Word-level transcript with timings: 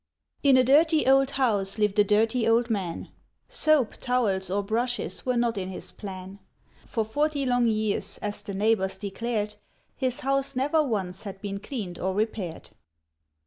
]In 0.43 0.57
a 0.57 0.63
dirty 0.63 1.05
old 1.05 1.29
house 1.37 1.77
lived 1.77 1.99
a 1.99 2.03
Dirty 2.03 2.47
Old 2.47 2.71
Man; 2.71 3.09
Soap, 3.47 3.97
towels, 3.97 4.49
or 4.49 4.63
brushes 4.63 5.27
were 5.27 5.37
not 5.37 5.59
in 5.59 5.69
his 5.69 5.91
plan. 5.91 6.39
For 6.87 7.03
forty 7.05 7.45
long 7.45 7.67
years, 7.67 8.17
as 8.17 8.41
the 8.41 8.55
neighbors 8.55 8.97
declared, 8.97 9.57
His 9.95 10.21
house 10.21 10.55
never 10.55 10.81
once 10.81 11.21
had 11.21 11.39
been 11.39 11.59
cleaned 11.59 11.99
or 11.99 12.15
repaired. 12.15 12.71